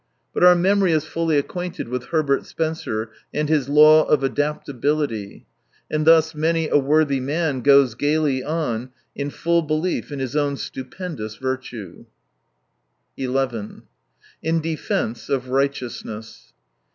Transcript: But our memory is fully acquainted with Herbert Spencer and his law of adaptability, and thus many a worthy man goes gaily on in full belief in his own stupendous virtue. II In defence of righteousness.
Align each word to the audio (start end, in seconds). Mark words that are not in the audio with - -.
But 0.33 0.41
our 0.43 0.55
memory 0.55 0.93
is 0.93 1.05
fully 1.05 1.37
acquainted 1.37 1.87
with 1.87 2.05
Herbert 2.05 2.47
Spencer 2.47 3.11
and 3.35 3.47
his 3.47 3.69
law 3.69 4.03
of 4.05 4.23
adaptability, 4.23 5.45
and 5.91 6.07
thus 6.07 6.33
many 6.33 6.67
a 6.67 6.79
worthy 6.79 7.19
man 7.19 7.61
goes 7.61 7.93
gaily 7.93 8.43
on 8.43 8.89
in 9.15 9.29
full 9.29 9.61
belief 9.61 10.11
in 10.11 10.17
his 10.17 10.35
own 10.35 10.57
stupendous 10.57 11.35
virtue. 11.35 12.05
II 13.15 13.77
In 14.41 14.59
defence 14.59 15.29
of 15.29 15.49
righteousness. 15.49 16.51